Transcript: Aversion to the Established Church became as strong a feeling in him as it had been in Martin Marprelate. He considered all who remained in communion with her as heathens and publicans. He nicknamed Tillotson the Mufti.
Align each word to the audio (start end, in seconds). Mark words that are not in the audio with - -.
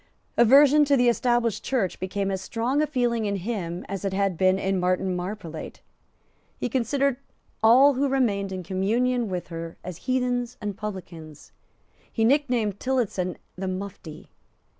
Aversion 0.35 0.83
to 0.85 0.97
the 0.97 1.09
Established 1.09 1.63
Church 1.63 1.99
became 1.99 2.31
as 2.31 2.41
strong 2.41 2.81
a 2.81 2.87
feeling 2.87 3.25
in 3.25 3.35
him 3.35 3.85
as 3.87 4.03
it 4.03 4.13
had 4.13 4.35
been 4.35 4.57
in 4.57 4.79
Martin 4.79 5.15
Marprelate. 5.15 5.81
He 6.57 6.69
considered 6.69 7.17
all 7.61 7.93
who 7.93 8.09
remained 8.09 8.51
in 8.51 8.63
communion 8.63 9.29
with 9.29 9.49
her 9.49 9.77
as 9.83 9.97
heathens 10.09 10.57
and 10.59 10.75
publicans. 10.75 11.51
He 12.11 12.25
nicknamed 12.25 12.79
Tillotson 12.79 13.37
the 13.55 13.67
Mufti. 13.67 14.31